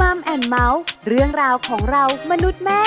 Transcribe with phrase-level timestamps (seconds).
[0.00, 2.82] Mom and Mouth เรื่องราวของเรามนุษย์แม่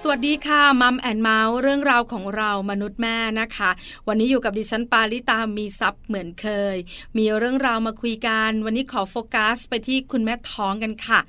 [0.00, 3.70] สวัสดีค่ะ Mom and Mouth เรื่องราวของเรามนุษย์แม่นะคะ
[4.08, 6.76] วันนี้อยู่กับดิฉันปาลิตามีทรัพย์เหมือนเคย
[7.18, 11.20] มีเรื่องราวมาคุยกัน วันนี้ขอโฟกัสไปที่คุณแม่ท้องกันค่ะ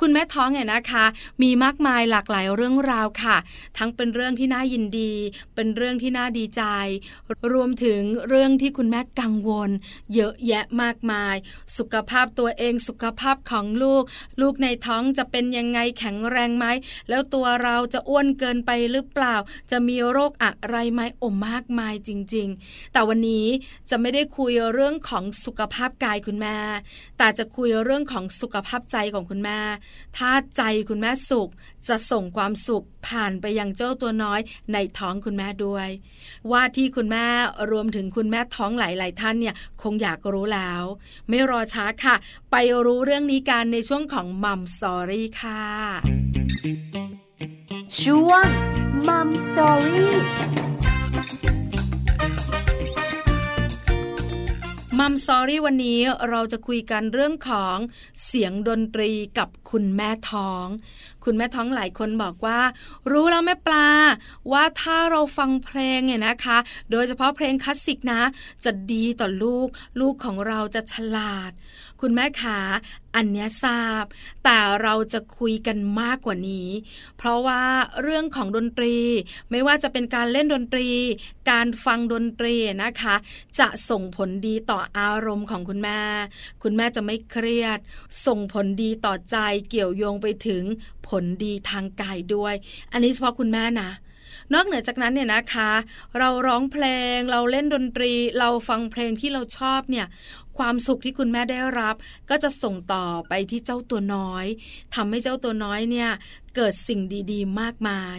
[0.00, 1.04] คุณแม่ท้องเนี่ยนะคะ
[1.42, 3.36] มีมากมายหลากหลายเรื่องราวค่ะ
[3.78, 5.12] ทั้งเป็นเรื่องที่น่ายินดี
[5.54, 6.62] เป็นเรื่องที่น่าดีใจ
[7.52, 9.70] รวมถึงเรื่องที่คุณแม่กังวล
[10.14, 11.36] เยอะแยะมากมาย
[11.78, 14.02] สุขภาพตัวเองสุขภาพของลูก
[14.40, 16.66] ลูกในท้องจะเป็นยังไงแข็งแรงไหม
[17.08, 19.36] แล้วตัวเราจะอ้วนเกินไปหรือเปล่า
[19.70, 23.46] จะมีโรคอะไรไหมโอ้มากมายจริง ๆ แต่วันนี้
[23.90, 26.58] จะไม่ได้คุยเรื่องของสุขภาพกายคุณแม่
[27.18, 29.60] แต่จะคุยเรื่องของสุขภาพใจของคุณแม่
[30.16, 31.50] ถ้าใจคุณแม่สุข
[31.88, 34.40] จะส่งความสุขผ่านไปยังเจ้าตัวน้อย
[34.72, 35.88] ในท้องคุณแม่ด้วย
[36.50, 37.26] ว่าที่คุณแม่
[37.70, 40.82] รวมถึงคุณแม่ท้องหลาย ๆ ท่านเนี่ยคงอยากรู้แล้ว
[41.28, 42.14] ไม่รอช้าค่ะ
[42.50, 45.64] ไปรู้เรื่องนี้กันในช่วงของมัมสอรี่ค่ะ
[48.00, 48.46] ช่วง
[49.08, 50.14] มัมสอรี่
[54.98, 56.00] มัมซอรี่วันนี้
[56.30, 57.76] เราจะคุยกันเรื่องของ
[58.24, 60.66] เสียงดนตรีกับคุณแม่ท้อง
[61.24, 62.60] คุณแม่ท้องหลายคนบอกว่า
[63.12, 63.88] รู้แล้วแม่ปลา
[64.52, 66.58] ว่าถ้าเราฟังเพลงเนี่ยนะคะ
[66.90, 68.22] โดยเฉพาะเพลงคลาสสิกนะ
[68.64, 69.68] จะดีต่อลูก
[70.00, 71.50] ลูกของเราจะฉลาด
[72.06, 72.58] คุณแม่ขา
[73.16, 74.04] อันนี้ทราบ
[74.44, 76.68] แต่เราจะคุยกันมากกว่านี้
[77.18, 77.62] เพราะว่า
[78.02, 78.96] เรื่องของดนตรี
[79.50, 80.88] ไม่ว่าจะเป็นการเล่นดนตรี
[81.50, 83.14] การฟังดนตรีนะคะ
[83.58, 86.00] จะส่งผลดีต่ออารมณ์ของคุณแม่
[86.62, 87.78] คุณแม่จะไม่เครียด
[88.26, 89.36] ส่งผลดีต่อใจ
[89.70, 90.62] เกี่ยวโยงไปถึง
[91.08, 92.54] ผลดีทางกายด้วย
[92.92, 93.90] อันนี้เฉพาะคุณแม่นะ
[94.54, 95.70] นอกเหนือจากนั้นเนี่ยนะคะ
[96.18, 96.84] เราร้องเพล
[97.16, 100.06] งเราเล่นดนตรี เราฟังเพลงที่เราชอบเนี่ย
[100.58, 101.94] ความสุขที่คุณแม่ได้รับ
[102.30, 104.46] ก็จะส่งต่อไปที่เจ้าตัวน้อย
[104.94, 106.10] ทำให้เจ้าตัวน้อยเนี่ย
[106.56, 107.00] เกิดสิ่ง
[107.32, 108.18] ดีๆ มากมาย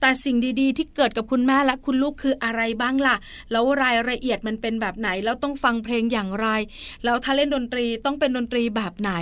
[0.00, 3.16] แต่สิ่งดีๆ ที่เกิดกับคุณแม่และคุณลูกคืออะไรบ้างล่ะ
[3.50, 6.48] แล้วรายละเอียดมันเป็นแบบไหน แล้วต้องฟังเพลงอย่างไร
[7.04, 9.12] แล้วถ้าเล่นดนตรีต้องเป็นดนตรีแบบไหน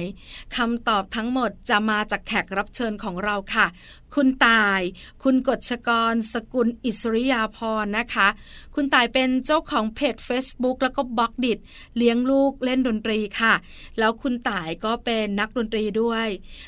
[0.56, 3.66] คำตอบทั้งหมดจะมาจากแขกรับเชิญของเราค่ะ
[4.14, 4.80] คุณตาย
[5.22, 8.28] คุณกฎชกร สกุลอิสริยาพรนะคะ
[8.74, 11.58] คุณตายเป็นเจ้าของเพจ Facebook แล้วก็บล็อกดิท
[11.96, 13.54] เลี้ยงลูกเล่นดนตรีค่ะ
[13.98, 16.26] แล้วคุณตายก็เป็นนักดนตรีด้วย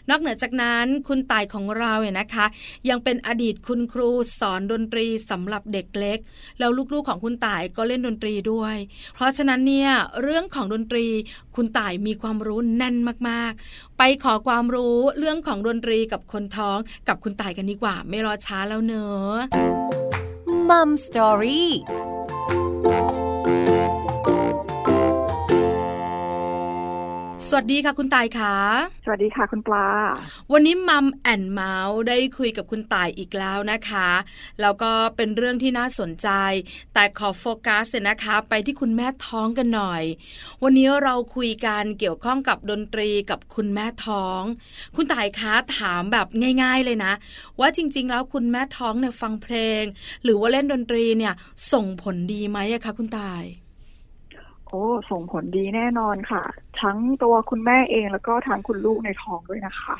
[0.08, 2.46] นอกเหนือจากนั้นคุณตายของเราเนี่ยนะคะ
[2.88, 6.18] ยังเป็นอดีตคุณครูสอนดนตรีสำหรับเด็กเล็ก
[6.58, 8.76] แล้วลูกๆของคุณตายก็เล่นดนตรีด้วย
[9.14, 9.90] เพราะฉะนั้นเนี่ย
[10.22, 11.06] เรื่องของดนตรี
[11.56, 12.96] คุณตายมีความรู้แน่น
[13.28, 16.78] มากๆ ไปขอความรู้เรื่องของดนตรีกับคนท้อง
[17.08, 19.36] กับคุณตายกันดีกว่า ไม่รอช้าแล้วเนอะ
[20.68, 21.70] มัมสตอรี่
[27.50, 28.54] สวัสดีค่ะคุณตายค่ะ
[29.04, 29.86] สวัสดีค่ะคุณปลา
[30.52, 34.10] วันนี้มัมแอนเมาส์ได้คุยกับคุณตายอีกแล้วนะคะ
[34.60, 36.28] แล้วก็เป็นเรื่องที่น่าสนใจ
[36.94, 40.02] แต่ขอโฟกัสนะคะ ไปที่คุณแม่ท้องกันหน่อย
[40.62, 44.40] วันนี้เราคุยกันเกี่ยวข้องกับดนตรีกับคุณแม่ท้อง
[44.96, 46.26] คุณตายคะถามแบบ
[46.62, 47.12] ง่าย ๆเลยนะ
[47.60, 49.82] ว่าจริง ๆ แล้วคุณแม่ท้องเนี่ยฟังเพลง
[50.24, 51.34] หรือว่าเล่นดนตรีเนี่ย
[51.72, 53.44] ส่งผลดีไหมอะคะคุณตาย
[54.68, 56.42] โอ้ส่งผลดีแน่นอนค่ะ
[56.80, 59.96] ทั้งตัวคุณแม่เองแล้วก็ทั้งคุณลูกในท้องด้วยนะคะ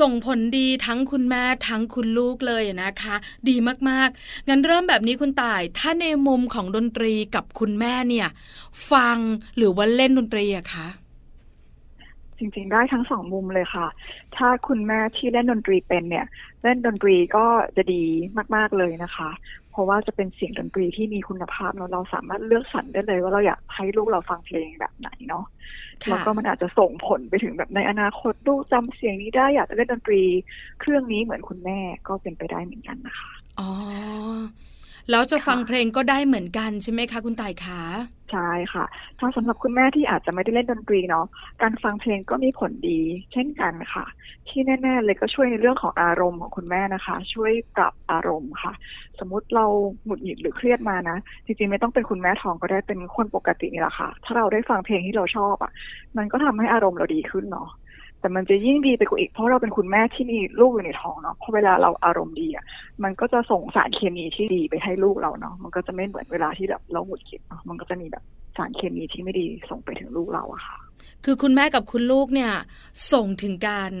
[0.00, 3.14] ส่งผลดีทั้งคุณแม่ทั้งคุณลูกเลยนะคะ
[3.48, 3.56] ดี
[3.88, 8.28] มากๆ งั้นเริ่มแบบนี้คุณต่าย ถ้าในมุมของดนตรีกับคุณแม่เนี่ย
[8.90, 9.16] ฟัง
[9.56, 10.88] หรือว่าเล่นดนตรีอะคะ
[12.38, 13.86] จริงๆ ได้ทั้งสองมุมเลยค่ะ
[14.36, 16.26] ถ้าคุณแม่ที่เล่นดนตรีเป็นเนี่ย
[16.62, 18.02] เล่นดนตรีก็จะดี
[18.54, 19.30] มาก ๆ เลยนะคะ
[19.72, 25.44] เพราะว่าจะเป็นเสียงดนตรีที่มีคุณภาพเราเราสามารถเลือกสรรได้เลย ว่าเราอยากให้ลูกเราฟังเพลงแบบไหนเนาะ
[26.08, 30.22] แล้วก็มันอาจจะส่งผลไปถึงแบบในอนาคตลูกจำเสียงนี้ได้อยากจะเล่นดนตรี
[30.80, 31.78] เครื่องนี้เหมือนคุณแม่
[32.08, 33.68] ก็เป็นไปได้เหมือนกันนะคะอ๋อ
[35.10, 37.82] แล้วจะฟังเพลงก็ได้เหมือนกันใช่ไหมคะ คุณต่ายคะ
[38.32, 38.84] ใช่ค่ะ
[39.18, 41.26] ถ้าสำหรับคุณแม่ที่อาจจะไม่ได้เล่นดนตรีเนาะ
[41.62, 43.00] การฟังเพลงก็มีผลดี
[43.32, 44.04] เช่นกันค่ะ
[44.48, 48.72] ที่แน่ๆเลยก็ช่วยในเรื่องของอารมณ์ของคุณแม่นะคะ ช่วยปรับอารมณ์ค่ะ
[49.18, 49.66] สมมุติเรา
[50.04, 51.16] หงุดหงิดหรือเครียดมานะ
[51.46, 55.72] จริงๆไม่ต้องเป็นคุณแม่ท้องก็ได้เป็นคนปกตินี่แหละค่ะ ถ้าเราได้ฟังเพลงที่เราชอบอะ
[56.16, 57.68] มันก็ทำให้อารมณ์เราดีขึ้นเนาะ
[58.22, 62.64] แต่มันจะยิ่งดีไปกว่าอีกเพราะเราเป็นคุณแม่ที่มีลูกอยู่ในท้องเนาะพอเวลาเราอารมณ์ดีอะ
[63.02, 68.24] มันก็จะส่งสารเคมีที่ดีไปให้ลูกเราเนาะมันก็จะไม่เหมือนเวลาที่แบบเราหงุดหงิดมันก็จะมีแบบ
[68.56, 70.78] สารเคมีที่ไม่ดีส่งไปถึงลูกเราอะค่ะ
[71.24, 72.52] คือคุณแม่กับคุณลูกเนี่ย
[73.12, 73.92] ส่งถึงกัน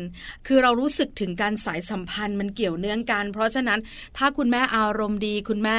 [0.46, 3.80] คือเรารู้สึกถึงการสายสัมพันธ์มันเกี่ยวเนื่องกัน เพราะฉะนั้น
[4.16, 5.78] ถ้าคุณแม่อารมณ์ดี คุณแม่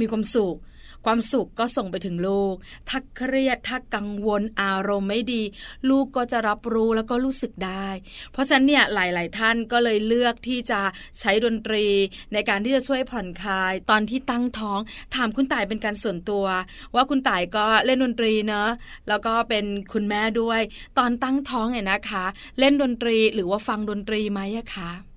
[0.00, 0.56] มีความสุข
[1.04, 2.54] ความสุขก็ส่งไปถึงลูก
[2.88, 5.42] ถ้าเครียดถ้ากังวลอารมณ์ไม่ดี
[5.90, 7.88] ลูกก็จะรับรู้แล้วก็รู้สึกได้
[8.32, 10.80] เพราะฉะนั้นเนี่ยหลาย ๆ ท่านก็เลยเลือกที่จะ
[11.20, 11.86] ใช้ดนตรี
[12.32, 14.80] ในการที่จะช่วยผ่อนคลาย ตอนที่ตั้งท้อง
[15.14, 16.46] ถามคุณต่ายเป็นการส่วนตัว
[16.94, 18.68] ว่าคุณต่ายก็เล่นดนตรีเนอะ
[19.08, 20.60] แล้วก็เป็นคุณแม่ด้วย
[20.98, 22.24] ตอนตั้งท้องเนี่ยนะคะ
[22.58, 25.09] เล่นดนตรีหรือว่าฟังดนตรีไหมอะคะ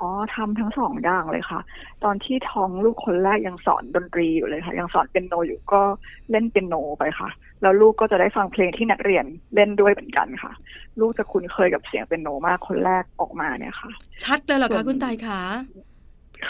[0.00, 1.60] อ๋อทำทั้งสองอย่างเลยค่ะ
[2.04, 5.82] ตอนที่ท้องลูกคนแรกยังสอนดนตรีอยู่เลยค่ะ ยังสอนเป็นโนอยู่ก็
[6.30, 7.28] เล่นเป็นโนไปค่ะ
[7.62, 10.52] แล้วลูกก็จะได้ฟังเพลงที่นักเรียนเล่นด้วยเหมือนกันค่ะ
[11.00, 13.90] ลูกจะคุ้นเคยกับเสียงเป็นโนมากคนแรกออกมาเนี่ยค่ะ
[14.24, 15.40] ชัดเลยเหรอส่คะวนคุณตายคะ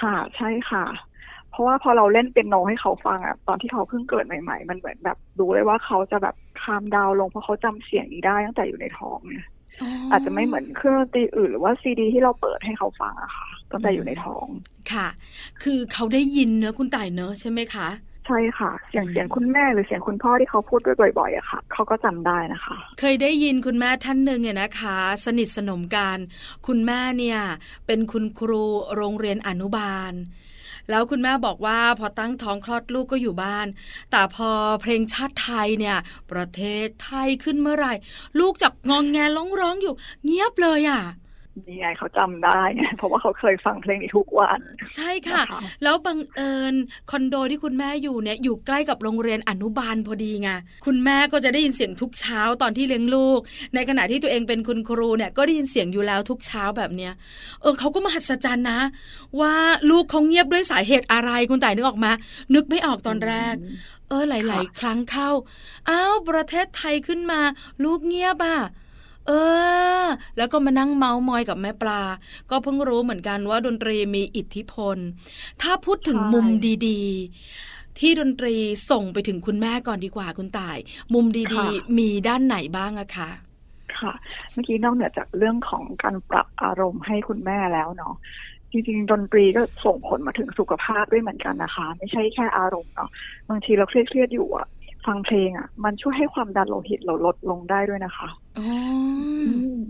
[0.00, 0.84] ค่ะ ใช่ค่ะ
[1.50, 9.46] เพราะว่าพอเราเล่นเป็นโนให้เขาฟังอะตอนที่เขาเพิ่งเกิดใหม่ ๆ มันเหมือนแบบรู้เลยว่าเขาจะแบบคามดาวน์ลงเพราะเขาจำเสียงนี้ได้ตั้งแต่อยู่ในท้องเนี่ย
[10.12, 14.46] อาจจะไม่เหมือนเครื่องดนตรีอื่น หรือว่าซีดี ที่เราเปิดให้เขาฟังอะค่ะตั้งแต่อยู่ในท้อง
[14.92, 15.08] ค่ะ
[15.62, 17.88] คือเขาได้ยินเนอะคุณต่ายเนอะใช่ไหมคะ
[18.26, 26.18] ใช่ค่ะ เสียงอืมเสียงคุณแม่หรือเสียงคุณพ่อที่เขาพูดด้วยบ่อยๆอะค่ะเขาก็จำได้นะคะ เคยได้ยินคุณแม่ท่านหนึ่งเนี่ยนะคะ สนิทสนมกัน
[26.66, 27.38] คุณแม่เนี่ย
[27.86, 28.64] เป็นคุณครู
[28.96, 30.12] โรงเรียนอนุบาล
[30.90, 33.66] แล้วคุณแม่บอกว่าพอตั้งท้องคลอดลูกก็อยู่บ้าน
[34.10, 34.50] แต่พอ
[34.80, 35.96] เพลงชาติไทยเนี่ย
[36.30, 37.92] ประเทศไทยขึ้นเมื่อไหร่
[38.38, 39.94] ลูกจับงองแงร้องร้องอยู่
[40.24, 41.02] เงียบเลยอะ
[41.64, 44.60] นี่ไงเขาจำได้ไงเพราะว่าเขาเคยฟังเพลงนี้ทุกวัน
[44.96, 46.74] ใช่ค่ะนะคะแล้วบังเอิญ
[47.10, 50.48] คอนโดที่คุณแม่อยู่เนี่ยอยู่ใกล้กับโรงเรียนอนุบาลพอดีไง
[50.86, 53.40] คุณแม่ก็จะได้ยินเสียงทุกเช้าตอนที่เลี้ยงลูก
[53.74, 57.12] ในขณะที่ตัวเองเป็นคุณครูเนี่ยก็ได้ยินเสียงอยู่แล้วทุกเช้าแบบเนี้ย
[57.62, 58.80] เออเขาก็มหัศจรรย์นะ
[59.40, 59.54] ว่า
[59.90, 62.12] ลูกเขาเงียบด้วยสาเหตุอะไรคุณต่ายนึกออกมา
[62.54, 63.54] นึกไม่ออกตอนแรก
[64.08, 65.30] เออหลาย ๆ ครั้งเข้า
[65.88, 67.40] อ้าวประเทศไทยขึ้นมา
[67.84, 68.58] ลูกเงียบอะ
[69.26, 69.30] เอ
[70.02, 70.06] อ
[70.36, 72.02] แล้วก็มานั่งเมาส์มอยกับแม่ปลา
[72.50, 74.96] ก็เพิ่งรู้เหมือนกันว่าดนตรีมีอิทธิพล
[75.62, 76.46] ถ้าพูดถึงใช่มุม
[76.86, 78.54] ดีๆ ที่ดนตรี
[78.90, 80.78] ส่งไปถึงคุณแม่ก่อนดีกว่าคุณต่าย
[81.14, 83.30] มุมดีๆ มีด้านไหนบ้างอะคะ
[83.98, 84.12] ค่ะ
[84.52, 88.14] เมื่อกี้นอกเหนือจากเรื่องของการปรับอารมณ์ให้คุณแม่แล้วเนาะ
[88.70, 93.10] จริงๆดนตรีก็ส่งผลมาถึงสุขภาพด้วยเหมือนกันนะคะ ไม่ใช่แค่อารมณ์เนาะ
[93.48, 94.66] บางทีเราเครียดๆอยู่อะ
[95.06, 98.45] ฟังเพลงอะมันช่วยให้ความดันโลหิตเราลดลงได้ด้วยนะคะอ๋ออืม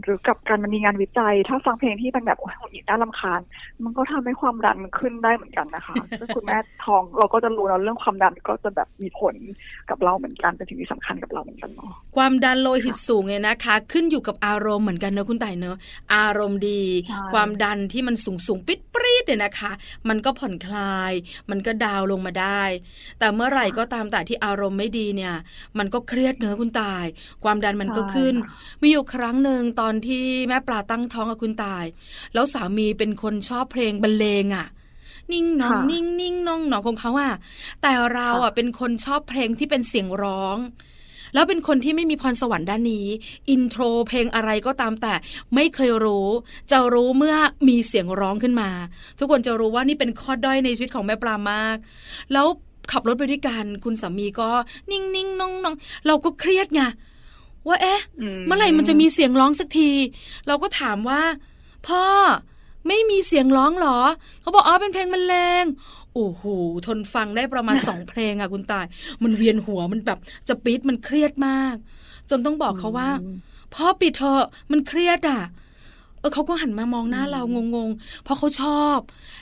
[0.04, 3.40] หรือกับการมันมีงานวิจัย ถ้าฟังเพลงที่มันแบบโอ้ยหงุดหงิดน่ารำคาญ
[3.84, 9.34] มันก็ทำให้ความดันมันขึ้นได้เหมือนกันนะคะถ้าคุณแม่ท้องเราก็จะรู้แล้วเรื่องความดันก็จะแบบมีผล
[9.90, 15.76] กับเราเหมือนกันเป็นสิ่งที่สำคัญกับเราเหมือนกันเนาะความดันโลหิตสูงเนี่ยนะคะ ขึ้นอยู่กับอารมณ์เหมือนกันเนอะคุณต่ายเนอะ
[16.14, 19.72] อารมณ์ดีใช่ความดันที่มันสูงสูงปิดปรีดเนี่ยนะคะ
[20.08, 21.12] มันก็ผ่อนคลาย
[21.50, 22.62] มันก็ดาวน์ลงมาได้
[23.18, 25.34] แต่เมื่อไหร่ก็ตามแต่ที่อารมณ์ไม่ดีเนี่ย
[25.78, 27.04] มันก็เครียดเนอะคุณตาย
[27.44, 31.84] ความดันมันก็ขึ้นใช่ค่ะมีอยู่ครั้งหนึ่งตอนที่แม่ปลาตั้งท้องกับคุณตาย
[32.34, 34.66] แล้วสามีเป็นคนชอบเพลงบรรเลงอะ่ะ
[35.32, 37.34] นิ่งหนองค่ะนิ่งนิ่งน้องหนองของเขาอะ
[37.82, 40.58] แต่เราอะเป็นคนชอบเพลงที่เป็นเสียงร้อง
[41.34, 43.06] แล้วเป็นคนที่ไม่มีพรสวรรค์ด้านนี้
[43.50, 45.14] อินโทรเพลงอะไรก็ตามแต่
[45.54, 46.28] ไม่เคยรู้
[46.70, 47.36] จะรู้เมื่อ
[47.68, 48.70] มีเสียงร้องขึ้นมา
[49.18, 51.76] ทุกคนจะรู้ว่านี่เป็นข้อด้อยในชีวิตของแม่ปลามาก
[52.32, 52.46] แล้ว
[52.92, 54.50] ขับรถไปด้วยกัน คุณสามีก็
[54.90, 55.74] นิ่งนิ่งน้องน้อง
[56.06, 56.80] เราก็เครียดไง
[57.68, 58.00] ว่าเอ๊ะ
[58.46, 59.90] เมื่อไหร่มันจะมีเสียงร้องสักที
[60.46, 61.22] เราก็ถามว่า
[61.88, 62.04] พ่อ
[62.88, 63.98] ไม่มีเสียงร้องเหรอ
[64.40, 65.64] เขาบอกอ๋อเป็นเพลงบรรเลง
[66.14, 66.42] โอ้โห
[66.86, 68.86] ทนฟังได้ประมาณสองเพลงอะคุณตาย
[69.22, 70.18] มันเวียนหัวมันแบบ
[70.48, 71.74] จะปี๊ดมันเครียดมาก
[72.30, 73.08] จนต้องบอกเขาว่า
[73.74, 75.42] พ่อปิดเถอะมันเครียดอะ
[76.18, 77.42] เออเขาก็หันมามองหน้าเรา
[77.74, 78.98] งงๆ เพราะเขาชอบ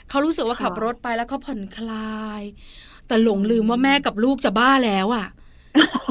[0.09, 2.41] เขารู้สึกว่าค่ะขับรถไปแล้วเขาผ่อนคลาย
[3.07, 5.27] แต่หลงลืมว่าแม่กับลูกจะบ้าแล้วอะ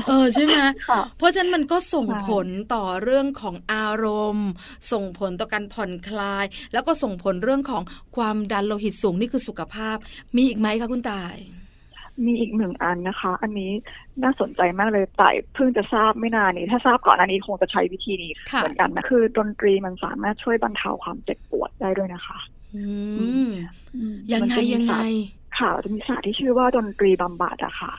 [0.09, 0.57] เออใช่ไหม
[0.89, 4.51] ค่ะเพราะฉะนั้นมันก็ส่งใช่ผลต่อเรื่องของอารมณ์
[4.93, 7.83] ส่งผลต่อการผ่อนคลาย แล้วก็ส่งผลเรื่องของ
[8.17, 9.97] ความดันโลหิตสูงนี่คือสุขภาพ
[10.37, 11.37] มีอีกไหมคะคุณตาย
[12.25, 13.73] มีอีกหนึ่งอันนะคะ อันนี้
[14.23, 22.39] น่าสนใจมากเลยแต่เพิ่งจะทราบไม่นานนี้ ถ้าทราบก่อนอันนี้คงจะใช้วิธีนี้ค่ะเหมือนกันนะคือดนตรีมันสามารถช่วยบรรเทาความเจ็บปวดได้ด้วยนะคะ
[22.75, 22.85] อื
[23.49, 23.51] ม
[23.97, 25.21] อืมยังมันไงจะมียังไงศาสตร์
[25.59, 27.93] ค่ะจะมีศาสตร์ที่ชื่อว่าดนตรีบำบัดอะค่ะ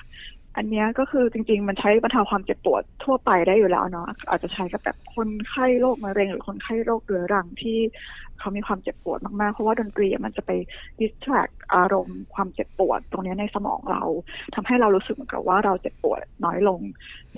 [0.57, 7.79] อันเนี้ยก็คือจริง ๆ มันใช้บรรเทาความเจ็บปวดทั่วไปได้อยู่แล้วเนาะอาจจะใช้กับแบบคนไข้โรคมะเร็งหรือคนไข้โรคเรื้อรังที่
[8.39, 10.51] เขามีความเจ็บปวดมากๆ เพราะว่าดนตรีอะมันจะไป
[10.99, 14.03] distract อารมณ์ความเจ็บปวด ตรงเนี้ยในสมองเรา
[14.55, 16.81] ทำให้เรารู้สึกเหมือนกับว่าเราเจ็บปวดน้อยลง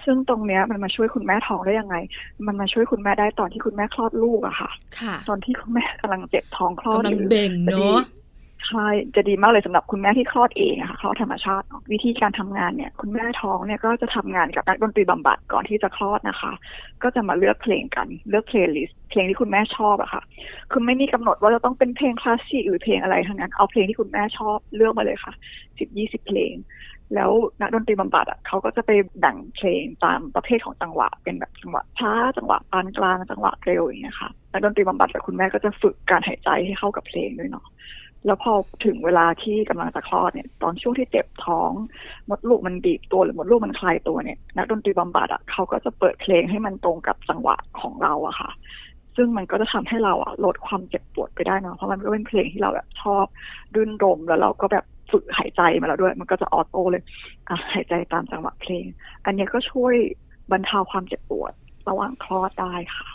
[0.06, 1.96] ซึ่งตรงเนี้ยมันมาช่วยคุณแม่ท้องได้ยังไง
[2.48, 8.00] มันมาช่วยคุณแม่ได้ตอนที่คุณแม่คลอดลูกอะค่ะค่ะตอนที่คุณแม่กำลังเจ็บท้องคลอดกำลังหรือเบ่งเนอะ
[8.68, 16.52] ใช่จะดีมากเลยสำหรับคุณแม่ที่คลอดเองอะค่ะคลอดธรรมชาติ วิธีการทำงานเนี่ย คุณแม่ท้องเนี่ยก็จะทำงานกับนักดนตรีบำบัดก่อนที่จะคลอดนะคะ
[17.04, 20.22] ก็จะมาเลือกเพลงกันเลือก playlist เพลงที่คุณแม่ชอบอะค่ะ
[20.72, 25.34] คือไม่มีกำหนดว่าจะต้องเป็นเพลงคลาสสิกหรือเพลงอะไรทั้งนั้นเอาเพลงที่คุณแม่ชอบเลือกมาเลยค่ะ
[25.80, 26.54] สิบยี่สิบเพลง
[27.16, 27.32] แล้ว
[27.62, 37.66] นักดนตรีบำบัดอะเขาก็จะไปแบ่งเพลงตามประเภทของจังหวะ เป็นแบบจังหวะช้าจังหวะปานกลางจังหวะเร็วอย่างเงี้ยค่ะนักดนตรีบำบัดกับคุณแม่ก็จะฝึกการหายใจให้เข้ากับเพลงด้วยเนาะ
[38.28, 38.54] แล้วพอ
[38.86, 41.72] ถึงเวลาที่กำลังจะคลอดเนี่ย ตอนช่วงที่เจ็บท้อง
[42.30, 48.50] มดลูกมันบีบตัวหรือมดลูกมันคลายตัวเนี่ยนักดนตรีบำบัดอะเขาก็จะเปิดเพลงให้มันตรงกับจังหวะของเราอะค่ะ
[49.16, 53.26] ซึ่งมันก็จะทำให้เราอะลดความเจ็บปวดไปได้นะเพราะมันก็เป็นเพลงที่เราแบบชอบ
[53.76, 57.04] รื่นรมแล้วเราก็แบบฝึกหายใจมาแล้วด้วย มันก็จะออโต้เลย
[57.50, 58.86] อะหายใจตามจังหวะเพลง
[59.26, 59.96] อันนี้ก็ช่วย
[60.52, 61.54] บรรเทาความเจ็บปวด
[61.90, 63.08] ระหว่างคลอดได้ค่ะ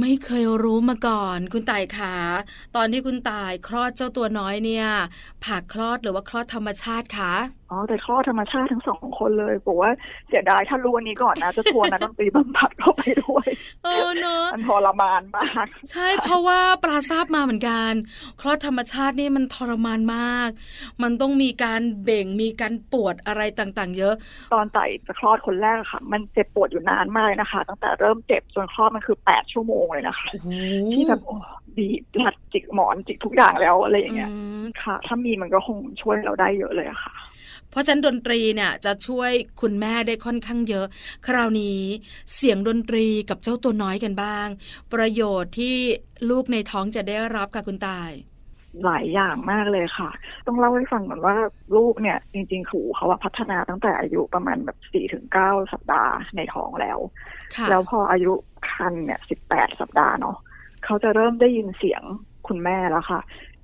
[0.00, 2.14] ไม่เคยรู้มาก่อน คุณต่ายขา
[2.76, 4.86] ตอนที่คุณต่ายคลอดเจ้าตัวน้อยเนี่ย
[5.44, 7.34] ผ่าคลอดหรือว่าคลอดธรรมชาติคะ
[7.70, 9.90] อ๋อแต่คลอดธรรมชาติทั้งสองคนเลยบอกว่า
[10.28, 13.46] เสียดายถ้ารู้วันนี้ก่อนนะ จะชวนนะดนตรีบำบัดเข้าไปด้วย
[13.84, 17.92] เออเนอะมันทรมานมาก ใช่เพราะว่าปลาทราบมาเหมือนกัน
[18.40, 20.50] คลอดธรรมชาตินี่มันทรมานมาก
[21.02, 24.14] มันต้องมีการเบ่งมีการปวดอะไรต่างๆ เยอะ
[24.54, 30.28] ตอนไต่จะคลอดคนแรกค่ะ มันเจ็บปวดอยู่นานมากนะคะ ตั้งแต่เริ่มเจ็บจนคลอดมันคือแปดชั่วโมงเลยนะคะ
[30.92, 31.36] ที่แบบโอ้
[31.78, 34.30] ดีหลัดจิกหมอนจิกทุกอย่างแล้วอะไรอย่างเงี้ย
[34.82, 37.14] ค่ะ ถ้ามีมันก็คงช่วยเราได้เยอะเลยค่ะ
[37.70, 40.86] เพราะฉะนั้นดนตรีเนี่ยจะช่วยคุณแม่ได้ค่อนข้างเยอะ
[41.26, 41.80] คราวนี้
[42.34, 44.46] เสียงดนตรีกับเจ้าตัวน้อยกันบ้าง
[44.92, 45.76] ประโยชน์ที่
[46.30, 48.10] ลูกในท้องจะได้รับค่ะคุณตาย
[48.84, 50.10] หลายอย่างมากเลยค่ะ
[50.46, 51.36] ต้องเล่าให้ฟังก่อนว่า
[51.76, 56.98] ลูกเนี่ย จริงๆขู่เขาว่าพัฒนาตั้งแต่อายุประมาณแบบสี่ถึงเก้าสัปดาห์ในท้องแล้ว
[57.70, 58.32] แล้วพออายุ
[58.70, 60.36] คันเนี่ยสิบแปดสัปดาห์เนาะ
[60.84, 62.02] เขาจะเริ่มได้ยินเสียง
[62.48, 63.20] คุณแม่แล้วค่ะ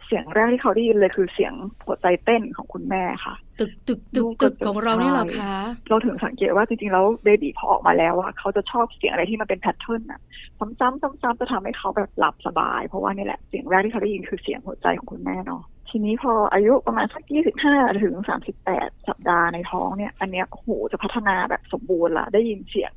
[0.07, 1.53] เสียงแรกที่เขาได้ยินเลยคือเสียง
[1.85, 5.55] หัวใจเต้นของคุณแม่ค่ะตึกตึกตึกตึกของเรานี่หรอคะ
[5.89, 10.21] เราถึงสังเกตว่าจริงๆแล้วเบบีพอออกมาแล้วอะเขาจะชอบเสียงอะไรที่มันเป็นแพทเทิร์นอะ
[10.59, 22.93] ซ้ำๆซ้ำๆจะทำให้เขาแบบหลับสบาย เพราะว่านี่แหละเสียงแรกที่เขาได้ยินคือเสียงหัวใจของคุณแม่เนาะทีนี้พออายุประมาณสักยี่สิบห้าถึงสามสิบแปดสัปดาห์ในท้องเนี่ย อันเนี้ยหูจะพัฒนาแบบสมบูรณ์ละได้ยินเสียง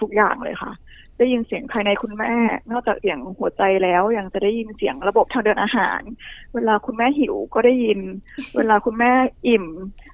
[0.00, 0.72] ทุกอย่างเลยค่ะ
[1.18, 2.32] ได้ยินเสียงภายในคุณแม่
[2.70, 6.00] นอกจากเสียงหัวใจแล้วยังจะได้ยินเสียงระบบทางเดินอาหาร
[6.54, 8.00] เวลาคุณแม่หิวก็ได้ยิน
[8.56, 9.12] เวลาคุณแม่
[9.46, 9.66] อิ่ม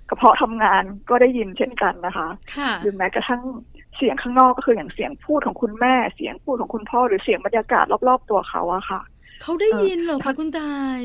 [0.08, 2.28] กระเพาะทำงานก็ได้ยินเช่นกันนะคะ
[2.82, 3.42] หรือแม้กระทั่ง
[3.96, 9.00] เสียงข้างนอกก็คืออย่างเสียงพูดของคุณแม่ เสียงพูดของคุณพ่อหรือเสียงบรรยากาศรอบๆตัวเขาอะค่ะ
[9.42, 11.00] เขาได้ยินเหรอคะคุณตาย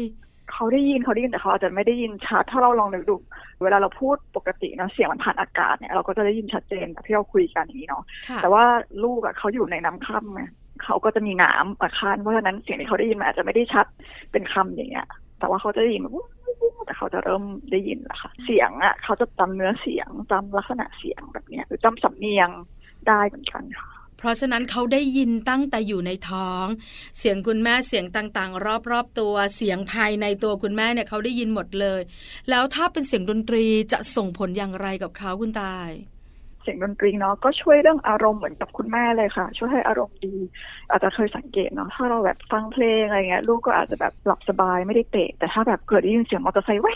[0.52, 3.16] เขาได้ยินเขาได้ยินแต่เขาอาจจะไม่ได้ยินชัดถ้าเราลองนึกดู
[3.64, 8.04] เวลาเราพูดปกติเนาะเสียงมันผ่านอากาศเนี่ยเราก็จะได้ยินชัดเจนที่เราคุยกันอย่างนี้เนาะ
[8.42, 8.64] แต่ว่า
[9.04, 10.44] ลูกอะเขาอยู่ในน้ำค่ำไง
[10.84, 13.86] เขาก็จะมีน้ำมาคั้นเพราะฉะนั้นเสียงที่เขาได้ยินมันอาจจะไม่ได้ชัด
[14.32, 15.08] เป็นคำอย่างเงี้ย
[15.40, 16.18] แต่ว่าเขาจะได้ยินแบบ
[16.86, 22.50] แต่เขาจะเริ่มได้ยินแล้วค่ะ เสียงอะเขาจะจำเนื้อเสียงจำลักษณะเสียงแบบเนี้ยหรือจำสำเนียง
[23.08, 23.95] ได้เหมือนกันค่ะเพ
[24.28, 26.66] ราะฉะนั้นเขาได้ยินตั้งแต่อยู่ในท้อง
[27.20, 32.02] เสียงคุณแม่เสียงต่างๆ รอบๆตัวเสียงภายในตัวคุณแม่เนี่ยเขาได้ยินหมดเลย
[32.50, 35.90] แล้วถ้าเป็นเสียงดนตรีจะส่งผลอย่างไรกับเขาคุณตาย
[36.62, 40.36] เสียงดนตรีเนาะก็ช่วยเรื่องอารมณ์เหมือนกับคุณแม่เลยค่ะ ช่วยให้อารมณ์ดี
[40.90, 46.94] อาจจะเคยสังเกตเนาะถ้าเราแบบฟังเพลงอะไรเงี้ยลูกก็อาจจะแบบหลับสบายไม่ได้เตะ แต่ถ้าแบบเกิดได้ยินเสียงมอเตอร์ไซค์แว้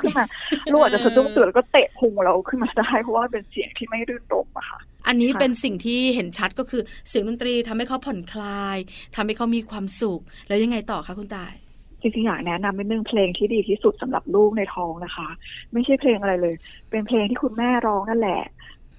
[0.00, 0.24] ขึ้นมา
[0.72, 4.78] ลูกอาจจะสะดุ้งตื่นแล้วก็เตะพุงเราขึ้นมาได้เพราะว่าเป็นเสียงที่ไม่รื่นรมอะค่ะ
[5.08, 8.78] อันนี้เป็นสิ่งที่เห็นชัดก็คือเสียงดนตรีทำให้เขาผ่อนคลาย
[9.16, 11.54] ทำให้เขามีความสุข แล้วยังไงต่อคะคุณตาย
[12.00, 15.28] จริงๆอยากแนะนำเป็นหนึ่งเพลงที่ดีที่สุดสำหรับลูกในท้องนะคะ
[15.72, 16.54] ไม่ใช่เพลงอะไรเลย
[16.90, 18.42] เป็นเพลงที่คุณแม่ร้องนั่นแหละ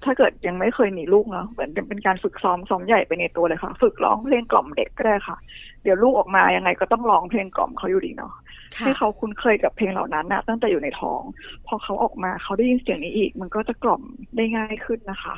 [0.04, 5.36] ถ้าเกิดยังไม่เคยมีลูกเนาะเหมือนเป็นการฝึกซ้อมซ้อมใหญ่ไปในตัวเลยค่ะ ฝึกร้องเพลงกล่อมเด็กก็ได้ค่ะ
[5.82, 8.32] เดี๋ยวลูกออกมายังไงก็ต้องร้องเพลงกล่อมเขาอยู่ดีเนาะ
[8.78, 11.22] ให้เขาคุ้นเคยกับเพลงเหล่านั้นนะตั้งแต่อยู่ในท้อง
[11.66, 14.02] พอเขาออกมาเขาได้ยินเสียงนี้อีก มันก็จะกล่อม
[14.36, 15.34] ได้ง่ายขึ้นนะคะ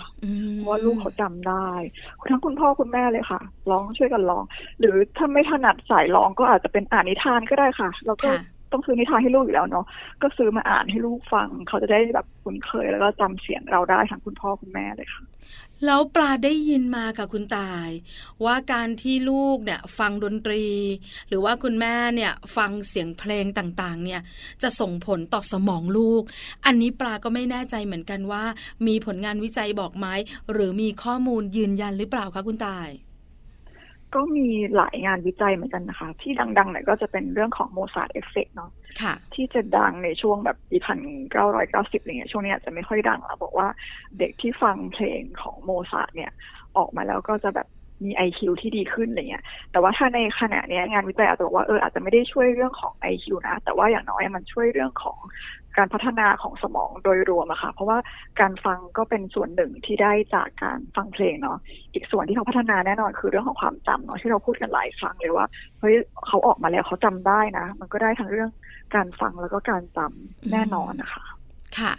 [0.66, 1.69] ว่าลูกเขาจำได้
[2.28, 3.40] ทั้งคุณพ่อคุณแม่เลยค่ะ
[3.71, 4.45] ร้องช่วยกันร้อง
[4.81, 8.31] หรือถ้าไม่ถนัดสายร้องก็อาจจะเป็นอ่านนิทานก็ได้ค่ะ แล้วก็
[8.73, 9.87] ต้องซื้อนิทานให้ลูกอยู่แล้วเนาะ
[10.23, 15.23] ก็ซื้อมาอ่านให้ลูกฟัง เขาจะได้แบบคุ้นเคย แล้วก็จำเสียงเราได้ทั้งคุณพ่อคุณแม่เลยค่ะ
[15.87, 17.88] แล้วปลาได้ยินมากับคุณตาย
[18.45, 20.64] ว่าการที่ลูกเนี่ยฟังดนตรี
[21.29, 24.21] หรือว่าคุณแม่เนี่ยฟังเสียงเพลงต่างๆ เนี่ย
[24.62, 26.23] จะส่งผลต่อสมองลูก
[26.67, 28.45] อันนี้ปลาก็ไม่แน่ใจเหมือนกันว่า
[28.87, 30.07] มีผลงานวิจัยบอกไหม
[30.52, 32.88] หรือมีข้อมูลยืนยันหรือเปล่าคะคุณต่าย
[34.14, 38.71] ก็มีหลายงานวิจัยเหมือนกันนะคะ ที่ดังๆหน่อยก็จะเป็นเรื่องของ Mozart effect เนาะ
[39.35, 40.99] ที่จะดังในช่วงแบบปีพัน
[41.33, 43.69] เก้าร้อยเก้าสิบอะไรเงี้ยช่วงนี้อาจจะไม่ค่อยดังแล้วบอกว่า
[44.19, 46.33] เด็กที่ฟังเพลงของโมซาร์ทเนี่ย
[46.76, 47.69] ออกมาแล้วก็จะแบบ
[48.04, 55.19] มี IQ ที่ดีขึ้นอะไรเงี้ย แต่ว่าถ้าในขณะนี้งานวิจัยอาจจะบอกว่าเอออาจจะไม่ได้ช่วยเรื่องของ IQ นะ แต่ว่าอย่างน้อยมันช่วยเรื่องของ
[55.79, 57.99] การพัฒนาของสมองโดยรวมอะค่ะ เพราะว่า
[58.41, 61.59] การฟังก็เป็นส่วนหนึ่งที่ได้จากการฟังเพลงเนาะ
[61.95, 65.47] อีกส่วนที่เขาพัฒนาแน่นอนคือเรื่องของความจำเนาะที่เราพูดกันหลายครั้งเลยว่า
[65.81, 65.95] เฮ้ย
[66.26, 68.50] เขาออกมาแล้วเขาจำได้นะ มันก็ได้ทั้งเรื่อง
[68.95, 71.25] การฟังแล้วก็การจำแน่นอนนะคะ
[71.79, 71.93] ค่ะ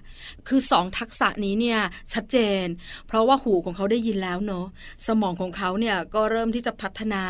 [0.47, 1.79] คือสองทักษะนี้เนี่ย
[2.13, 2.65] ชัดเจน
[3.07, 4.65] เพราะว่าหูของเขาได้ยินแล้วเนาะ
[5.07, 7.23] สมองของเขาเนี่ยก็เริ่มที่จะพัฒนา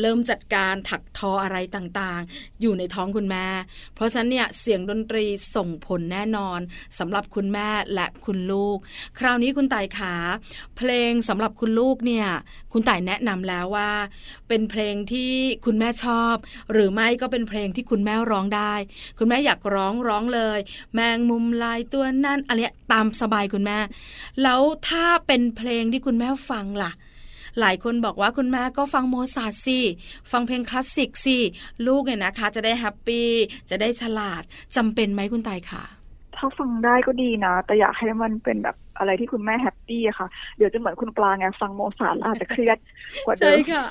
[0.00, 3.46] เริ่มจัดการถักทออะไรต่างๆ อยู่ในท้องคุณแม่
[3.94, 5.24] เพราะฉะนั้นเนี่ยเสียงดนตรี
[5.56, 6.60] ส่งผลแน่นอน
[6.98, 8.78] สำหรับคุณแม่และคุณลูก
[9.18, 10.14] คราวนี้คุณต่ายขา
[10.76, 12.26] เพลงสำหรับคุณลูกเนี่ย
[12.72, 13.90] คุณต่ายแนะนำแล้วว่า
[14.48, 15.32] เป็นเพลงที่
[15.66, 16.36] คุณแม่ชอบ
[16.72, 18.74] หรือไม่ก็เป็นเพลงที่คุณแม่ร้องได้
[19.18, 20.58] คุณแม่อยากร้องร้องเลย
[20.94, 22.58] แมงมุมลายตัวนั่นอะไร
[22.92, 23.78] ตามสบายคุณแม่
[24.42, 26.92] แล้วถ้าเป็นเพลงที่คุณแม่ฟังล่ะ
[27.60, 29.80] หลายคนบอกว่าคุณแม่ก็ฟังโมซาร์สิ
[30.30, 31.38] ฟังเพลงคลาสสิกสิ
[31.86, 33.28] ลูกเนี่ยนะคะ จะได้ happy
[33.70, 34.42] จะได้ฉลาด
[34.76, 35.82] จำเป็นไหมคุณต่ายค่ะ
[36.36, 42.78] ถ้าฟังได้ก็ดีนะ แต่อยากให้มันเป็นแบบ อะไรที่คุณแม่ happy อะค่ะ เดี๋ยวจะเหมือนคุณปลาไงฟังโมซาร์ทแล้วอาจจะเครียด
[43.24, 43.84] กว่าเดิใช่ค่ะ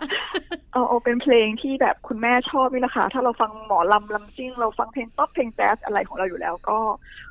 [0.72, 6.80] เอาเอาเป็นเพลงที่แบบคุณแม่ชอบนี่แหละค่ะถ้าเราฟังหมอลำลำซิ่ง เราฟังเพลงป๊อปเพลงแจ๊สอะไรของเราอยู่แล้วก็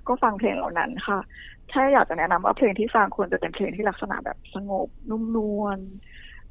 [0.09, 1.19] ก็ฟังเพลงเหล่านั้นค่ะ
[1.71, 5.79] ถ้าอยากจะแนะนำว่าเพลงที่ฟังควรจะเป็นเพลงที่ลักษณะแบบสงบนุ่มนวล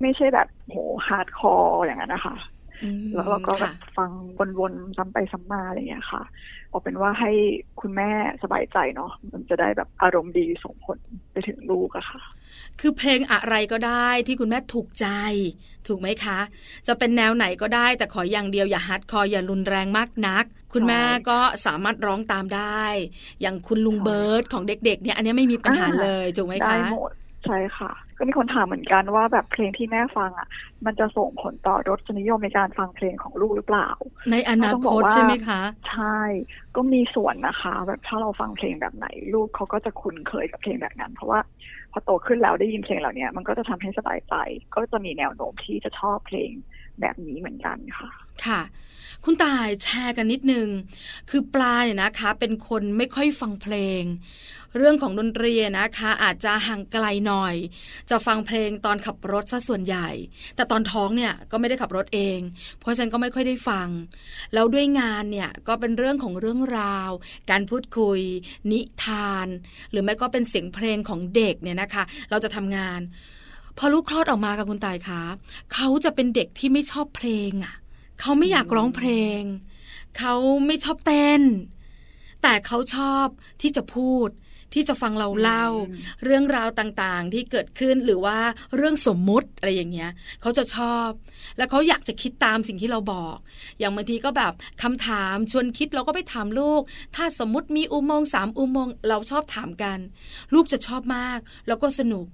[0.02, 2.59] ไม่ใช่แบบโห hardcore อย่างนั้นนะคะอืม
[3.14, 4.12] แล้วเราก็แบค่ะฟัง
[4.60, 6.24] วนๆซ้ำไปซ้ำมาอะไรอย่างเงี้ยค่ะ
[6.70, 7.32] เอาเป็นว่าให้
[7.82, 8.10] คุณแม่
[8.44, 11.00] สบายใจเนาะมันจะได้แบบอารมณ์ดีส่งผล
[11.32, 12.22] ไปถึงลูกอะค่ะ
[12.80, 15.08] คือเพลงอะไรก็ได้ที่คุณแม่ถูกใจ
[15.88, 16.40] ถูกไหมคะ
[16.88, 22.84] จะเป็นแนวไหนก็ได้ แต่ขออย่างเดียวอย่า hardcore อย่ารุนแรงมากนัก คุณแม่ก็สามารถร้องตามได้
[23.42, 27.12] อย่างคุณลุงใช่เบิร์ดของเด็กๆเนี่ยอันนี้ไม่มีปัญหาอ่าเลยถูกไหมคะได้คะหมด
[27.46, 30.48] ใช่ค่ะ ก็มีคนถามเหมือนกันว่าแบบเพลงที่แม่ฟังอะ
[30.86, 33.90] มันจะส่งผลต่อรสนิยมในการฟังเพลงของลูกหรือเปล่า
[34.32, 36.22] ในอนาต้องคบอกตว่าใช่ไหมคะ ใช่
[36.76, 41.40] ก็มีส่วนนะคะ แบบถ้าเราฟังเพลงแบบไหน ลูกเขาก็จะคุ้นเคยกับเพลงแบบนั้น เพราะว่า
[41.92, 44.34] พอโตขึ้นแล้วได้ยินเพลงเหล่านี้มันก็จะทำให้สบายใจ
[44.76, 46.52] ก็จะมีแนวโน้มที่จะชอบเพลง
[47.02, 48.10] แบบนี้เหมือนกันค่ะ
[48.46, 48.62] ค่ะ
[49.26, 50.68] คุณตายแชร์กันนิดนึง
[51.30, 54.04] คือปลาเนี่ยนะคะ เป็นคนไม่ค่อยฟังเพลง
[54.78, 57.56] เรื่องของดนตรีนะคะ อาจจะห่างไกลหน่อย
[58.10, 60.10] จะฟังเพลงตอนขับรถซะส่วนใหญ่
[60.56, 62.40] แต่ตอนท้องเนี่ยก็ไม่ได้ขับรถเอง
[62.80, 63.88] เพราะฉะนั้นก็ไม่ค่อยได้ฟัง
[64.54, 67.12] แล้วด้วยงานเนี่ยก็เป็นเรื่องของเรื่องราว
[67.52, 68.20] การพูดคุย
[68.72, 69.48] นิทาน
[69.92, 73.00] หรือไม่ก็เป็นเสียงเพลงของเด็กเนี่ยนะคะ เราจะทำงาน
[73.82, 75.22] พอลูกคลอดออกมากับคุณตายคะ
[75.74, 77.76] เขาจะเป็นเด็กที่ไม่ชอบเพลงอะ
[78.20, 79.42] เขาไม่อยากร้องเพลง
[80.18, 80.34] เขา
[80.66, 81.42] ไม่ชอบเต้น
[82.44, 83.28] แต่เขาชอบ
[83.62, 84.30] ที่จะพูด
[84.76, 88.40] ที่จะฟังเราเล่าอืมเรื่องราวต่างๆ ที่เกิดขึ้นหรือว่า
[88.76, 91.10] เรื่องสมมุติอะไรอย่างเงี้ยเขาจะชอบ
[91.58, 93.38] แล้วเขาอยากจะคิดตามสิ่งที่เราบอก
[93.80, 96.82] อย่างบางทีก็แบบคำถามชวนคิดเราก็ไปถามลูก
[97.16, 100.00] ถ้าสมมติมีอุโมงค์สามอุโมงค์เราชอบถามกัน
[100.54, 102.26] ลูกจะชอบมาก แล้วก็สนุก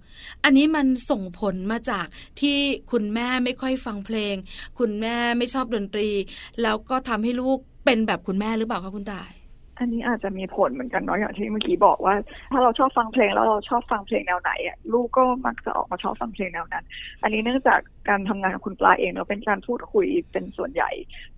[0.43, 2.05] อันนี้มันส่งผลมาจาก
[2.39, 2.57] ที่
[2.91, 4.35] คุณแม่ไม่ค่อยฟังเพลง
[4.79, 6.09] คุณแม่ไม่ชอบดนตรี
[6.61, 9.31] แล้วก็ทำให้ลูกเป็นแบบคุณแม่หรือเปล่าคะคุณตาย
[9.79, 12.15] อันนี้อาจจะมีผลเหมือนกันเนาะอย่างที่เมื่อกี้บอกว่า
[12.51, 16.85] ถ้าเราชอบฟังเพลงแล้วเราชอบฟังเพลงแนวไหนอะลูกก็มักจะออกมาชอบฟังเพลงแนวนั้น
[17.23, 20.91] อันนี้เนื่องจากการทำงานของคุณปลาเองเนาะเป็นการพูดคุยเป็นส่วนใหญ่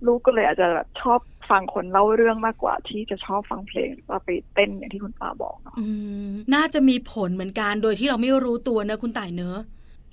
[0.05, 1.19] ลูกก็เลยอาจจะแบบชอบ
[1.49, 5.87] ฟังคนเล่าเรื่องมากกว่าที่จะชอบฟังเพลงหรือว่าไปเต้นอย่างที่คุณปลาบอกเนาะอื
[6.27, 9.59] มน่าจะมีผลเหมือนกันโดยที่เราไม่รู้ตัวเนอะคุณต่ายเนอะ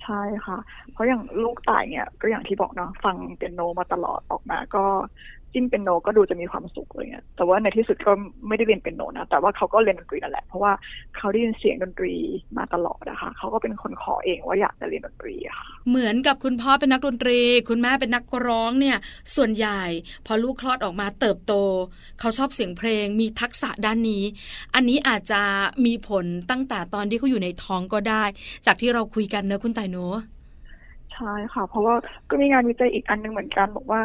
[0.03, 0.57] ใช่ค่ะ
[0.91, 4.85] เพราะอย่างลูกตายเนี่ยก็อย่างที่บอกเนาะฟังเปียโนมาตลอดออกมาก็
[5.55, 8.11] จิ้มเปียโนก็ดูจะมีความสุขอะไรเงี้ยแต่ว่าในที่สุดก็
[8.47, 10.71] ไม่ได้เรียนเปียโนนะแต่ว่าเขาก็เรียนดนตรีนั่นแหละเพราะว่า
[11.17, 12.13] เขาได้ยินเสียงดนตรี
[12.57, 17.39] มาตลอดนะคะเขาก็เป็นคนขอเองว่าอยากจะเรียนดนตรีอะค่ะเหมือนกับคุณพ่อเป็นนักดนตรี
[17.69, 18.97] คุณแม่เป็นนักร้องเนี่ย
[19.35, 19.81] ส่วนใหญ่
[20.25, 21.53] พอลูกคลอดออกมาเติบโต
[22.19, 24.23] เขาชอบเสียงเพลง มีทักษะด้านนี้
[24.75, 25.41] อันนี้อาจจะ
[25.85, 28.23] มีผลตั้งแต่ตอนที่เขาอยู่ในท้องก็ได้
[28.65, 30.17] จากที่เราคุยกันเนอะคุณต่ายเนอะ
[31.15, 31.95] ใช่ค่ะ เพราะว่า
[32.29, 34.01] ก็มีงานวิจัยอีกอันหนึงเหมือนกันบอกว่า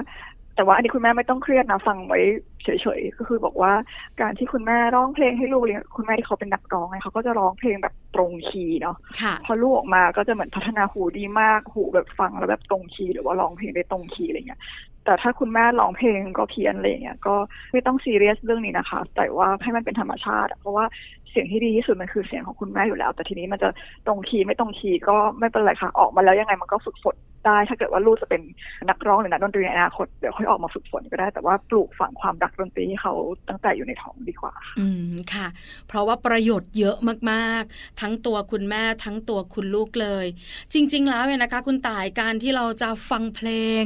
[0.60, 2.20] แต่ว่าอันนี้คุณแม่ไม่ต้องเครียดนะฟังไว้
[2.64, 2.68] เฉ
[2.98, 3.72] ยๆก็คือบอกว่า
[4.20, 14.60] การที่คุณแม่ร้องเพลงให้ลูกเรียนคุณแม่ที่เขาเป็นนักร้องไงเขาก็จะร้องเพลงแบบตรงคีย์เนาะค่ะพอลูกออกมาก็จะเหมือนพัฒนาหูดีมากหูแบบฟังแล้วแบบตรงคีย์หรือว่าร้องเพลงได้ตรงคีย์อะไรเงี้ย
[15.04, 17.34] แต่ถ้าคุณแม่ร้องเพลงก็เพี้ยนอะไรเงี้ยก็
[17.72, 20.84] ไม่ต้องซีเรียสเรื่องนี้นะคะ แต่ว่าให้มันเป็นธรรมชาติอะเพราะว่า
[21.30, 23.68] เสียงที่ดีที่สุดมันคือเสียงของคุณแม่อยู่แล้ว แต่ทีนี้มันจะ
[24.06, 28.42] ตรงคีย์ไม่ตรงคีย์ก็ไม่เป็นไรค่ะออกมาแล้วยังไงมันก็ฝึกฝน ได้ ถ้าเกิดว่าลูกจะเป็น
[28.88, 33.14] นักร้องหรือนักดนตรีในอนาคตเดี๋ยวค่อยออกมาฝึกฝนก็ได้ แต่ว่าปลูกฝังความรักดนตรีให้เขา
[33.48, 35.46] ตั้งแต่อยู่ในท้องดีกว่า อืมค่ะ
[35.88, 36.96] เพราะว่าประโยชน์เยอะ
[37.30, 40.26] มากๆ ทั้งตัวคุณแม่ทั้งตัวคุณลูกเลย
[40.72, 43.48] จริง ๆ แล้วเนี่ยนะคะ คุณต่ายการที่เราจะฟังเพล
[43.80, 43.82] ง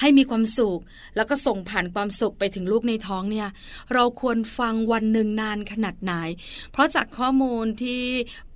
[0.00, 0.80] ให้มีความสุข
[1.16, 3.48] แล้วก็ส่งผ่านความสุขไปถึงลูกในท้องเนี่ย
[3.94, 6.12] เราควรฟังวันหนึ่งนานขนาดไหน
[6.72, 8.02] เพราะจากข้อมูลที่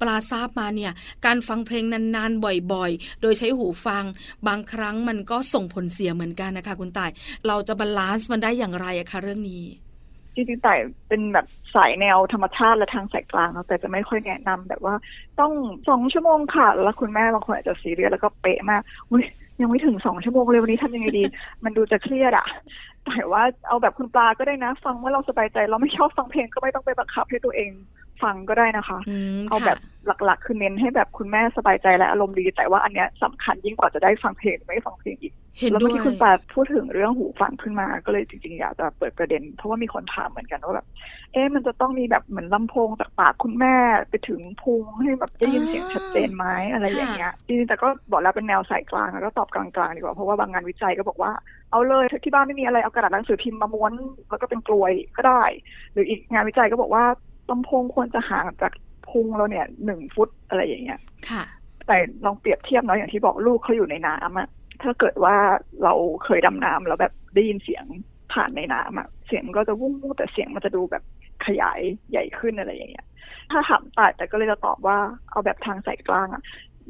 [0.01, 0.93] ปลาทราบมาเนี่ย
[1.27, 4.05] การฟังเพลงนานๆบ่อยๆ โดยใช้หูฟัง
[4.49, 7.11] บางครั้งมันก็ส่งผลเสียเหมือนกันนะคะ คุณต่าย
[7.47, 9.65] เราจะ balance มันได้อย่างไรอะคะเรื่องนี้
[10.35, 10.75] จริงๆแต่
[11.09, 14.95] เป็นแบบสายแนวธรรมชาติและทางสายกลางแต่จะไม่ค่อยแนะนำแบบว่า
[15.41, 15.53] ต้อง
[15.89, 19.25] สองชั่วโมงค่ะ แล้วคุณแม่บางคนอาจจะซีเรียสแล้วก็เป๊ะมากอุ้ย
[19.61, 21.25] ยังไม่ถึงสองชั่วโมงเลยวันนี้ทำยังไงดี
[21.65, 22.47] มันดูจะเครียดอะ
[23.07, 27.71] แต่ว่าเอาแบบคุณปลาก็ได้นะ ฟังว่าเราสบายใจเราไม่ชอบฟังเพลงก็ไม่ต้องไปบังคับให้ตัวเอง
[28.25, 28.99] ฟังก็ได้นะคะ
[29.49, 29.79] เอาแบบ
[30.25, 35.35] หลักๆ คือเน้นให้แบบคุณแม่สบายใจและอารมณ์ดี แต่ว่าอันเนี้ยสำคัญยิ่งกว่าจะได้ฟังเพลงไม่ฟังเพลงอีก
[35.71, 40.87] แล้วเมื่อกี้คุณปาพูดถึงเรื่องหูฟังขึ้นมา ก็เลยจริงๆอยากจะเปิดประเด็น เพราะว่ามีคนถามเหมือนกันว่าแบบ
[41.33, 43.75] เอ๊ะมันจะต้องมีแบบเหมือนลำโพงจากปากคุณแม่
[44.11, 51.33] ไปถึงพุงให้แบบได้ยินเสียงชัดเจนไหมอะไรอย่างเงี้ยจริงๆแต่ก็บอกแล้วเป็นแนวสายกลางแล้วก็ตอบกลางๆดีกว่าเพราะว่าบางงานวิจัยก็บอกว่า
[51.71, 53.93] เอาเลยที่บ้านไม่มีอะไรเอากระดาษหนังสือพิมพ์มาม้วน
[54.31, 55.43] แล้วก็เป็นกลวยก็ได้
[55.93, 57.05] หรืออีกงานวิจัยก็บอกว่า
[57.51, 58.73] ลำโพงควรจะห่างจาก
[59.09, 61.45] พุงเราเนี่ยหนึ่งฟุตอะไรอย่างเงี้ย ค่ะ
[61.87, 64.49] แต่ลองเปรียบเทียบเนาะอย่างที่บอกลูกเขาอยู่ในน้ำอะ
[64.83, 65.37] ถ้าเกิดว่า
[65.85, 67.85] เราเคยดำน้ำแล้วแบบได้ยินเสียง
[68.33, 71.03] ผ่านในน้ำอะเสียงก็จะวุ้งแต่เสียงมันจะดูแบบ
[71.47, 71.81] ขยาย
[72.11, 73.07] ใหญ่ขึ้นอะไรอย่างเงี้ย
[73.51, 74.99] ถ้าถามตาแต่ก็เลยจะตอบว่า
[75.31, 76.43] เอาแบบทางสายกลางอะ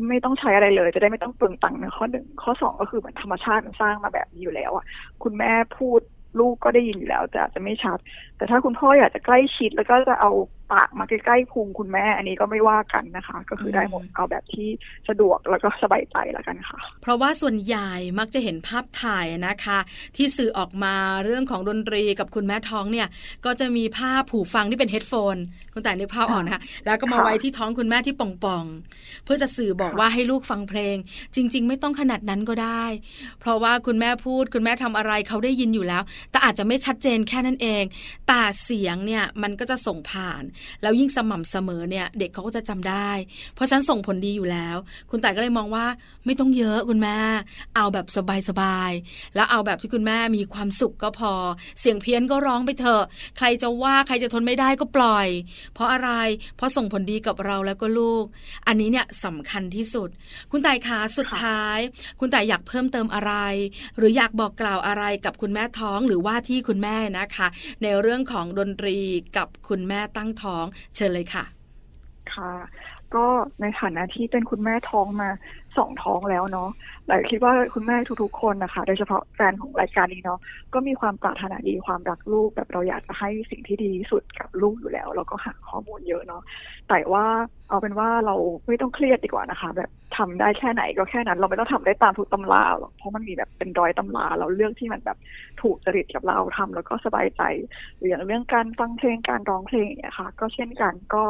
[0.09, 4.85] ไม่ต้องใช้อะไรเลย จะได้ไม่ต้องเปลืองตังค์นะข้อหนึ่งข้อสองก็คือเหมือนธรรมชาติมันสร้างมาแบบนี้อยู่แล้วอะ
[5.23, 6.01] คุณแม่พูด
[6.41, 7.99] ลูกก็ได้ยินอยู่แล้วแต่อาจจะไม่ชัด
[8.37, 10.33] แต่ถ้าคุณพ่ออยากจะใกล้ชิดแล้วก็จะเอา
[10.73, 14.69] ปากมาใกล้ๆพุงคุณแม่ อันนี้ก็ไม่ว่ากันนะคะ ก็คือได้หมดเอาแบบที่
[15.09, 19.79] สะดวกแล้วก็สบายใจแล้วกันค่ะ เพราะว่าส่วนใหญ่มักจะเห็นภาพถ่ายนะคะ
[20.17, 20.95] ที่สื่อออกมา
[21.25, 23.09] เรื่องของดนตรีกับคุณแม่ท้องเนี่ย
[23.45, 25.37] ก็จะมีภาพผูฟังที่เป็นเฮดโฟน
[25.73, 30.97] คุณแต่นึกภาพอ่อนนะคะแล้วก็มาไว้ที่ท้องคุณแม่ที่ป่องๆเพื่อจะสื่อบอกว่าให้ลูกฟังเพลง
[31.35, 32.85] จริง ๆ ไม่ต้องขนาดนั้นก็ได้
[33.41, 37.85] เพราะว่าคุณแม่พูดคุณแม่ทำอะไรเขาได้ยินอยู่แล้ว แต่อาจจะไม่ชัดเจนแค่นั้นเอง
[38.29, 40.43] แต่เสียงเนี่ยมันก็จะส่งผ่าน
[40.83, 43.11] แล้วยิ่งสม่ำเสมอเนี่ยเด็กเขาก็จะจำได้
[43.55, 44.77] เพราะฉะนั้นส่งผลดีอยู่แล้ว
[45.11, 45.87] คุณต่ายก็เลยมองว่า
[46.27, 47.19] ไม่ต้องเยอะคุณแม่
[47.77, 48.07] เอาแบบ
[48.49, 51.33] สบายๆแล้วเอาแบบที่คุณแม่มีความสุขก็พอ
[51.81, 53.05] เสียงเพี้ยนก็ร้องไปเถอะ
[53.39, 55.29] ใครจะว่าใครจะทนไม่ได้ก็ปล่อย
[55.75, 56.11] เพราะอะไร
[56.57, 58.25] เพราะส่งผลดีกับเราแล้วก็ลูก
[58.67, 60.09] อันนี้เนี่ยสำคัญที่สุด
[60.51, 61.79] คุณต่ายขาสุดท้าย
[62.21, 63.33] คุณต่ายอยากเพิ่มเติมอะไร
[63.99, 67.49] หรืออยากบอกกล่าวอะไรกับคุณแม่ท้องหรือว่าที่คุณแม่นะคะ
[67.83, 68.97] ในเรื่องื่องของดนตรี
[69.37, 71.45] กับคุณแม่ตั้งท้อง เชิญเลยค่ะ
[72.35, 72.53] ค่ะ
[73.15, 73.27] ก็
[73.61, 75.31] ในฐานะที่เป็นคุณแม่ท้องมา
[75.79, 76.71] สองท้องแล้วเนาะ
[77.07, 80.41] แต่คิดว่าคุณแม่ทุกๆคนนะคะ โดยเฉพาะแฟนของรายการนี้เนาะ
[80.75, 86.43] ก็มีความปรารถนาดีความรักลูกแบบเราอยากจะให้สิ่งที่ดีที่สุดกับลูกอยู่แล้ว เราก็หาข้อมูลเยอะเนาะ
[86.89, 87.27] แต่ว่า
[87.69, 95.19] เอาเป็นว่าเราไม่ต้องเครียดดีกว่านะคะ แบบทำได้แค่ไหนก็แค่นั้น เราไม่ต้องทำได้ตามทุกตำราหรอกเพราะมันมีแบบเป็นร้อยตำราเราเลือกที่มันแบบ
[95.63, 97.43] ถูกจริตกับเราทำแล้วก็สบายใจ
[97.97, 101.25] หรืออย่างเรื่องการฟังเพลงการร้องเพลงเนี่ยค่ะ ก็เช่นกันก็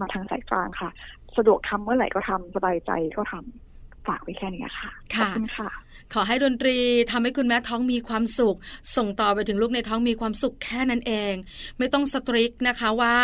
[0.00, 0.90] มาทางสายกลางค่ะ
[1.36, 3.69] สะดวกทำเมื่อไหร่ก็ทำสบายใจก็ทำ
[4.10, 5.70] ฝากไว้แค่นี้ค่ะขอบคุณค่ะ
[6.14, 6.76] ขอให้ดนตรี
[7.10, 8.56] ทำให้คุณแม่ท้องมีความสุข
[8.96, 11.34] ส่งต่อไปถึงลูกในท้องมีความสุขแค่นั้นเอง
[11.78, 13.16] ไม่ต้องสตริกนะคะว่า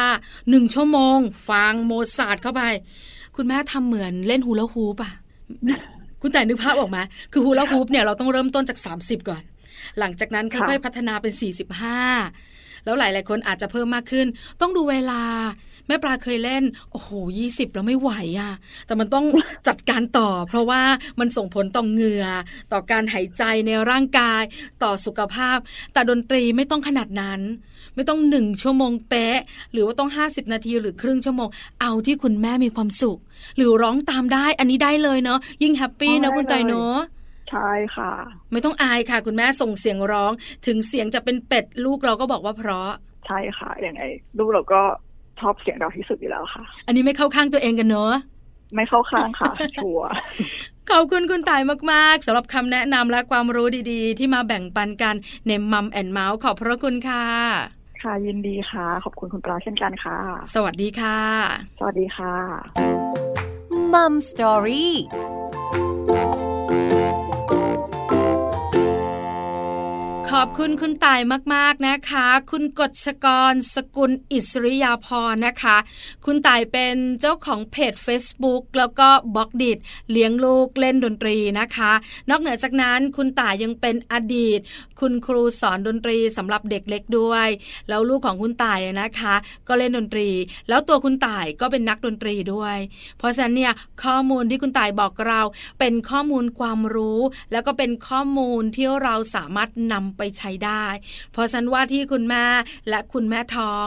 [0.51, 1.18] หนึ่งชั่วโมง
[1.49, 2.62] ฟังโมซาร์ทเข้าไป
[3.37, 5.12] คุณแม่ทำเหมือนเล่นฮูลาฮูปอะ
[6.22, 6.99] คุณแต่นึกภาพออกไหม
[7.33, 9.42] คือฮูลาฮูปเนี่ยเราต้องเริ่มต้นจาก 30 ก่อน
[9.99, 11.33] หลังจากนั้นค่อยๆพัฒนาเป็น
[11.96, 12.56] 45
[12.87, 14.27] แล้วหลาย ๆ คนอาจจะเพิ่มมากขึ้น
[14.61, 15.22] ต้องดูเวลา
[15.87, 18.53] แม่ปลาเคยเล่น โอ้โหยี่สิบแล้วไม่ไหวอะ
[18.87, 19.27] แต่มันต้อง
[19.68, 20.83] จัดการต่อ เพราะว่า
[21.20, 22.27] มันส่งผลต่อเหงื่อ
[22.72, 24.42] ต่อการหายใจในร่างกาย
[24.83, 25.59] ต่อสุขภาพ
[25.92, 27.40] แต่ดนตรีไม่ต้องขนาดนั้น
[27.94, 29.38] ไม่ต้องหนึ่งชั่วโมงเป๊ะ
[29.72, 31.49] หรือว่าต้อง 50 นาทีหรือครึ่งชั่วโมง
[31.81, 33.18] เอาที่คุณแม่มีความสุข
[33.57, 36.96] หรือร้องตามได้ อันนี้ได้เลยเนาะ ยิ่ง happy นะคุณต่ายเนาะ
[37.51, 38.13] ใช่ค่ะ
[38.53, 40.33] ไม่ต้องอายค่ะ คุณแม่ส่งเสียงร้อง
[40.67, 42.91] ถึงเสียงจะเป็นเป็ดลูกเราก็บอกว่าเพราะ
[43.27, 44.03] ใช่ค่ะอย่างไง
[44.39, 44.81] ลูกเราก็
[45.41, 48.15] ชอบเสียงเราที่สุดอยู่แล้วค่ะ อันนี้ไม่เข้าข้างตัวเองกันเนอะ
[48.75, 50.01] ไม่เข้าข้างค่ะ sure
[50.91, 55.15] ขอบคุณคุณต่ายมากๆสำหรับคำแนะนำและความรู้ดีๆ ที่มาแบ่งปันกัน
[55.47, 57.25] ใน Mom and Mouth ขอบพระคุณค่ะ
[58.03, 60.19] ค่ะยินดีค่ะ ขอบคุณคุณปลาเช่นกันค่ะ
[60.55, 61.21] สวัสดีค่ะ
[61.79, 62.35] สวัสดีค่ะ
[63.93, 64.95] มัมสตอรี่
[70.35, 71.21] ขอบคุณคุณต่าย
[71.55, 75.77] มากๆนะคะ คุณกฎชกรสกุลอิสริยาพรนะคะ
[76.27, 79.79] คุณต่ายเป็นเจ้าของเพจ Facebook แล้วก็บล็อกดิด
[80.11, 81.93] เลี้ยงลูกเล่นดนตรีนะคะ
[82.31, 84.59] นอกเหนือจากนั้นคุณต่ายยังเป็นอดีต
[85.01, 87.49] คุณครูสอนดนตรีสำหรับเด็กเล็กด้วย
[87.89, 89.35] แล้วลูกของคุณต่ายนะคะ
[89.69, 90.29] ก็เล่นดนตรี
[90.69, 92.77] แล้วตัวคุณต่ายก็เป็นนักดนตรีด้วย
[93.19, 93.73] เพราะฉะนั้นเนี่ย
[94.05, 95.41] ข้อมูลที่คุณต่ายบอกเรา
[95.79, 97.21] เป็นข้อมูลความรู้
[97.53, 100.87] แล้วก็เป็นข้อมูลที่เราสามารถนำไปใช้ได้
[101.33, 102.47] เพราะฉันว่าที่คุณแม่
[102.89, 103.87] และคุณแม่ท้อง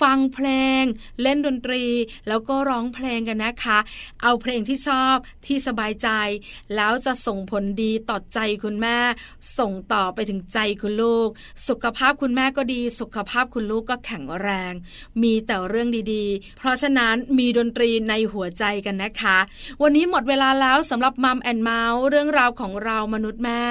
[0.00, 0.48] ฟังเพล
[0.80, 0.82] ง
[1.22, 1.84] เล่นดนตรี
[2.28, 3.78] แล้วก็ร้องเพลงกันนะคะ
[4.22, 6.08] เอาเพลงที่ชอบที่สบายใจ
[6.76, 8.98] แล้วจะส่งผลดีต่อใจคุณแม่
[9.58, 11.28] ส่งต่อไปถึงใจคุณลูก
[11.68, 14.72] สุขภาพคุณแม่ก็ดี สุขภาพคุณลูกก็แข็งแรง
[15.22, 19.38] มีแต่เรื่องดีๆ เพราะฉะนั้นมีดนตรีในหัวใจกันนะคะ
[19.82, 23.62] วันนี้หมดเวลาแล้วสำหรับ Mom and Mouth เรื่องราวของเรามนุษย์แม่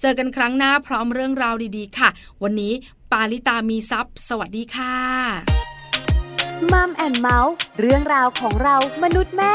[0.00, 2.08] เจอกันครั้งหน้าพร้อมเรื่องราวาวดีๆ ค่ะ
[2.42, 2.72] วันนี้
[3.12, 4.94] ปาลิตามีทรัพย์สวัสดีค่ะ
[6.72, 9.54] Mom and Mouthเรื่องราวของเรามนุษย์แม่